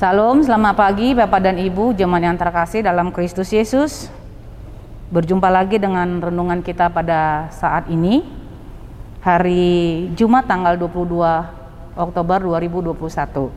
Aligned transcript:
Salam, 0.00 0.40
selamat 0.40 0.80
pagi 0.80 1.12
Bapak 1.12 1.44
dan 1.44 1.60
Ibu, 1.60 1.92
jemaat 1.92 2.24
yang 2.24 2.40
terkasih 2.40 2.80
dalam 2.80 3.12
Kristus 3.12 3.52
Yesus. 3.52 4.08
Berjumpa 5.12 5.52
lagi 5.52 5.76
dengan 5.76 6.24
renungan 6.24 6.64
kita 6.64 6.88
pada 6.88 7.52
saat 7.52 7.84
ini, 7.92 8.24
hari 9.20 10.08
Jumat 10.16 10.48
tanggal 10.48 10.80
22 10.80 12.00
Oktober 12.00 12.40
2021. 12.40 13.52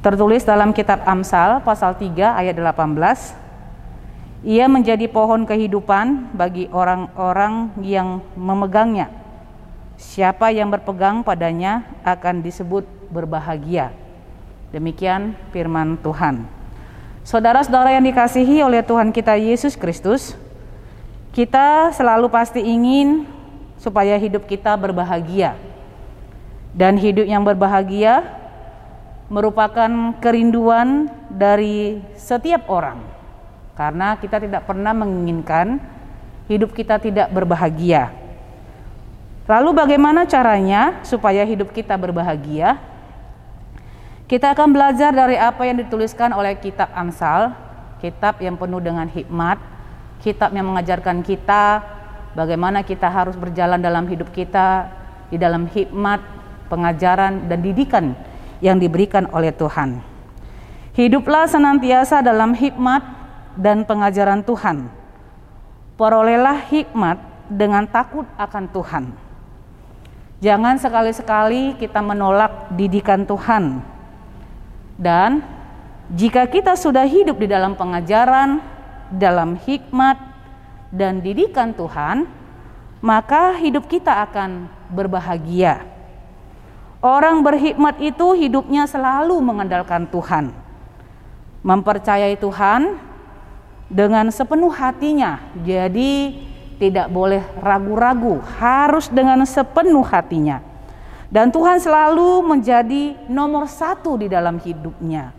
Tertulis 0.00 0.48
dalam 0.48 0.72
kitab 0.72 1.04
Amsal 1.04 1.60
pasal 1.60 1.92
3 1.92 2.40
ayat 2.40 2.56
18, 2.56 4.48
ia 4.48 4.64
menjadi 4.64 5.04
pohon 5.12 5.44
kehidupan 5.44 6.32
bagi 6.32 6.72
orang-orang 6.72 7.68
yang 7.84 8.24
memegangnya. 8.32 9.12
Siapa 10.00 10.48
yang 10.56 10.72
berpegang 10.72 11.20
padanya 11.20 11.84
akan 12.00 12.40
disebut 12.40 12.88
berbahagia. 13.12 14.03
Demikian 14.74 15.38
firman 15.54 15.94
Tuhan. 16.02 16.50
Saudara-saudara 17.22 17.94
yang 17.94 18.02
dikasihi 18.10 18.58
oleh 18.58 18.82
Tuhan 18.82 19.14
kita 19.14 19.38
Yesus 19.38 19.78
Kristus, 19.78 20.34
kita 21.30 21.94
selalu 21.94 22.26
pasti 22.26 22.58
ingin 22.58 23.22
supaya 23.78 24.18
hidup 24.18 24.50
kita 24.50 24.74
berbahagia. 24.74 25.54
Dan 26.74 26.98
hidup 26.98 27.22
yang 27.22 27.46
berbahagia 27.46 28.26
merupakan 29.30 30.18
kerinduan 30.18 31.06
dari 31.30 32.02
setiap 32.18 32.66
orang. 32.66 32.98
Karena 33.78 34.18
kita 34.18 34.42
tidak 34.42 34.66
pernah 34.66 34.90
menginginkan 34.90 35.78
hidup 36.50 36.74
kita 36.74 36.98
tidak 36.98 37.30
berbahagia. 37.30 38.10
Lalu 39.46 39.70
bagaimana 39.70 40.26
caranya 40.26 40.98
supaya 41.06 41.46
hidup 41.46 41.70
kita 41.70 41.94
berbahagia? 41.94 42.93
Kita 44.24 44.56
akan 44.56 44.72
belajar 44.72 45.12
dari 45.12 45.36
apa 45.36 45.68
yang 45.68 45.76
dituliskan 45.84 46.32
oleh 46.32 46.56
kitab 46.56 46.88
Amsal, 46.96 47.52
kitab 48.00 48.40
yang 48.40 48.56
penuh 48.56 48.80
dengan 48.80 49.04
hikmat, 49.04 49.60
kitab 50.24 50.48
yang 50.56 50.64
mengajarkan 50.64 51.20
kita 51.20 51.84
bagaimana 52.32 52.80
kita 52.80 53.04
harus 53.04 53.36
berjalan 53.36 53.76
dalam 53.76 54.08
hidup 54.08 54.32
kita 54.32 54.88
di 55.28 55.36
dalam 55.36 55.68
hikmat, 55.68 56.24
pengajaran 56.72 57.52
dan 57.52 57.60
didikan 57.60 58.16
yang 58.64 58.80
diberikan 58.80 59.28
oleh 59.28 59.52
Tuhan. 59.52 60.00
Hiduplah 60.96 61.44
senantiasa 61.44 62.24
dalam 62.24 62.56
hikmat 62.56 63.04
dan 63.60 63.84
pengajaran 63.84 64.40
Tuhan. 64.40 64.88
Perolehlah 66.00 66.64
hikmat 66.72 67.20
dengan 67.52 67.84
takut 67.84 68.24
akan 68.40 68.72
Tuhan. 68.72 69.04
Jangan 70.40 70.80
sekali-sekali 70.80 71.76
kita 71.76 72.00
menolak 72.00 72.72
didikan 72.72 73.28
Tuhan 73.28 73.93
dan 74.94 75.42
jika 76.12 76.46
kita 76.46 76.78
sudah 76.78 77.02
hidup 77.08 77.40
di 77.40 77.48
dalam 77.48 77.74
pengajaran, 77.74 78.60
dalam 79.10 79.56
hikmat 79.56 80.20
dan 80.94 81.18
didikan 81.24 81.74
Tuhan, 81.74 82.28
maka 83.00 83.56
hidup 83.58 83.88
kita 83.90 84.22
akan 84.28 84.70
berbahagia. 84.92 85.84
Orang 87.04 87.44
berhikmat 87.44 88.00
itu 88.00 88.32
hidupnya 88.32 88.88
selalu 88.88 89.36
mengandalkan 89.44 90.08
Tuhan, 90.08 90.56
mempercayai 91.60 92.36
Tuhan 92.40 92.96
dengan 93.92 94.32
sepenuh 94.32 94.72
hatinya. 94.72 95.40
Jadi, 95.60 96.40
tidak 96.80 97.12
boleh 97.12 97.44
ragu-ragu, 97.60 98.40
harus 98.56 99.12
dengan 99.12 99.44
sepenuh 99.44 100.04
hatinya. 100.04 100.73
Dan 101.32 101.48
Tuhan 101.52 101.80
selalu 101.80 102.44
menjadi 102.44 103.16
nomor 103.28 103.68
satu 103.68 104.20
di 104.20 104.28
dalam 104.28 104.60
hidupnya. 104.60 105.32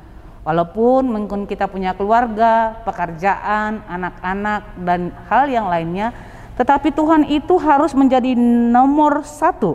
Walaupun 0.45 1.09
mungkin 1.09 1.50
kita 1.50 1.66
punya 1.66 1.97
keluarga, 1.97 2.77
pekerjaan, 2.86 3.81
anak-anak, 3.89 4.77
dan 4.86 5.09
hal 5.25 5.50
yang 5.50 5.65
lainnya, 5.65 6.14
tetapi 6.54 6.93
Tuhan 6.93 7.26
itu 7.26 7.58
harus 7.58 7.98
menjadi 7.98 8.37
nomor 8.70 9.26
satu. 9.26 9.73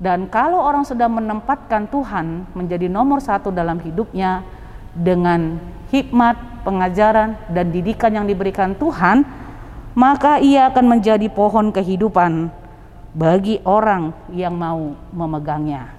Dan 0.00 0.32
kalau 0.32 0.64
orang 0.64 0.88
sudah 0.88 1.12
menempatkan 1.12 1.84
Tuhan 1.92 2.48
menjadi 2.56 2.88
nomor 2.88 3.20
satu 3.20 3.52
dalam 3.52 3.76
hidupnya 3.84 4.40
dengan 4.96 5.60
hikmat, 5.92 6.64
pengajaran, 6.64 7.36
dan 7.52 7.68
didikan 7.68 8.16
yang 8.16 8.24
diberikan 8.24 8.72
Tuhan, 8.80 9.28
maka 9.92 10.40
ia 10.40 10.72
akan 10.72 10.96
menjadi 10.96 11.28
pohon 11.28 11.68
kehidupan 11.68 12.48
bagi 13.10 13.58
orang 13.66 14.14
yang 14.30 14.54
mau 14.54 14.94
memegangnya. 15.10 15.90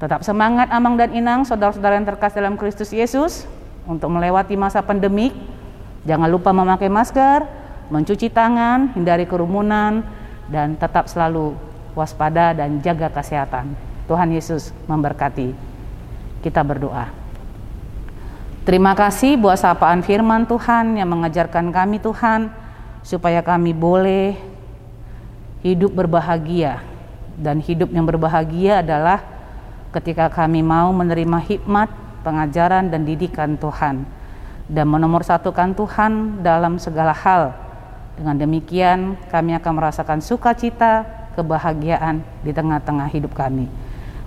Tetap 0.00 0.26
semangat 0.26 0.66
Amang 0.74 0.98
dan 0.98 1.14
Inang, 1.14 1.46
saudara-saudara 1.46 1.94
yang 1.94 2.08
terkasih 2.08 2.42
dalam 2.42 2.58
Kristus 2.58 2.90
Yesus, 2.90 3.46
untuk 3.86 4.10
melewati 4.10 4.58
masa 4.58 4.82
pandemik. 4.82 5.30
Jangan 6.02 6.26
lupa 6.26 6.50
memakai 6.50 6.90
masker, 6.90 7.46
mencuci 7.86 8.26
tangan, 8.26 8.90
hindari 8.98 9.30
kerumunan, 9.30 10.02
dan 10.50 10.74
tetap 10.74 11.06
selalu 11.06 11.54
waspada 11.94 12.50
dan 12.50 12.82
jaga 12.82 13.12
kesehatan. 13.14 13.78
Tuhan 14.10 14.34
Yesus 14.34 14.74
memberkati. 14.90 15.54
Kita 16.42 16.66
berdoa. 16.66 17.06
Terima 18.66 18.94
kasih 18.98 19.38
buat 19.38 19.58
sapaan 19.58 20.02
firman 20.02 20.46
Tuhan 20.46 20.98
yang 20.98 21.10
mengajarkan 21.10 21.70
kami 21.70 21.98
Tuhan 22.02 22.50
supaya 23.02 23.42
kami 23.42 23.74
boleh 23.74 24.38
hidup 25.62 25.94
berbahagia 25.94 26.82
dan 27.38 27.62
hidup 27.62 27.88
yang 27.94 28.04
berbahagia 28.04 28.82
adalah 28.82 29.22
ketika 29.94 30.28
kami 30.28 30.60
mau 30.60 30.90
menerima 30.90 31.38
hikmat, 31.38 31.88
pengajaran 32.26 32.90
dan 32.90 33.06
didikan 33.06 33.54
Tuhan 33.56 34.04
dan 34.66 34.86
menomorsatukan 34.90 35.74
Tuhan 35.78 36.42
dalam 36.42 36.76
segala 36.82 37.14
hal. 37.14 37.54
Dengan 38.18 38.36
demikian 38.36 39.16
kami 39.32 39.56
akan 39.56 39.72
merasakan 39.72 40.20
sukacita, 40.20 41.06
kebahagiaan 41.32 42.20
di 42.44 42.52
tengah-tengah 42.52 43.08
hidup 43.08 43.32
kami. 43.32 43.66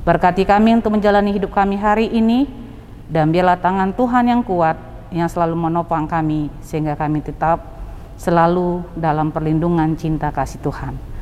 Berkati 0.05 0.45
kami 0.45 0.77
untuk 0.77 0.93
menjalani 0.97 1.33
hidup 1.33 1.53
kami 1.53 1.77
hari 1.77 2.09
ini 2.09 2.49
dan 3.09 3.29
biarlah 3.29 3.57
tangan 3.57 3.93
Tuhan 3.93 4.25
yang 4.29 4.41
kuat 4.41 4.77
yang 5.13 5.29
selalu 5.29 5.53
menopang 5.53 6.09
kami 6.09 6.49
sehingga 6.65 6.97
kami 6.97 7.21
tetap 7.21 7.61
selalu 8.17 8.81
dalam 8.97 9.29
perlindungan 9.29 9.93
cinta 9.97 10.33
kasih 10.33 10.61
Tuhan. 10.61 11.14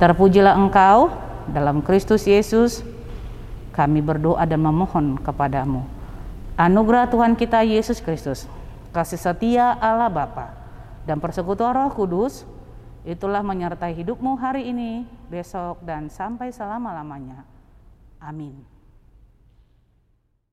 Terpujilah 0.00 0.56
Engkau 0.56 1.12
dalam 1.52 1.84
Kristus 1.84 2.24
Yesus. 2.24 2.80
Kami 3.76 4.00
berdoa 4.00 4.48
dan 4.48 4.64
memohon 4.64 5.20
kepadamu. 5.20 5.84
Anugerah 6.56 7.04
Tuhan 7.12 7.36
kita 7.36 7.60
Yesus 7.60 8.00
Kristus, 8.00 8.48
kasih 8.96 9.20
setia 9.20 9.76
Allah 9.76 10.08
Bapa 10.08 10.56
dan 11.04 11.20
persekutuan 11.20 11.76
Roh 11.76 11.92
Kudus 11.92 12.48
itulah 13.04 13.44
menyertai 13.44 13.92
hidupmu 13.96 14.36
hari 14.40 14.72
ini, 14.72 15.04
besok 15.28 15.84
dan 15.84 16.08
sampai 16.08 16.48
selama-lamanya. 16.48 17.44
Amin. 18.20 18.79